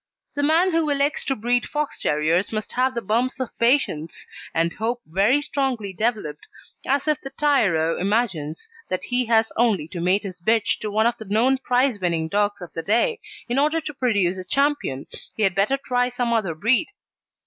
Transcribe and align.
The 0.33 0.41
man 0.41 0.71
who 0.71 0.89
elects 0.89 1.23
to 1.25 1.35
breed 1.35 1.69
Fox 1.69 1.99
terriers 1.99 2.51
must 2.51 2.71
have 2.71 2.95
the 2.95 3.03
bumps 3.03 3.39
of 3.39 3.55
patience 3.59 4.25
and 4.51 4.73
hope 4.73 4.99
very 5.05 5.43
strongly 5.43 5.93
developed, 5.93 6.47
as 6.87 7.07
if 7.07 7.21
the 7.21 7.29
tyro 7.29 7.95
imagines 7.99 8.67
that 8.89 9.03
he 9.03 9.25
has 9.27 9.53
only 9.55 9.87
to 9.89 9.99
mate 9.99 10.23
his 10.23 10.41
bitch 10.41 10.79
to 10.79 10.89
one 10.89 11.05
of 11.05 11.17
the 11.19 11.25
known 11.25 11.59
prize 11.59 11.99
winning 11.99 12.29
dogs 12.29 12.61
of 12.63 12.73
the 12.73 12.81
day 12.81 13.19
in 13.47 13.59
order 13.59 13.79
to 13.79 13.93
produce 13.93 14.39
a 14.39 14.43
champion, 14.43 15.05
he 15.35 15.43
had 15.43 15.53
better 15.53 15.77
try 15.77 16.09
some 16.09 16.33
other 16.33 16.55
breed. 16.55 16.87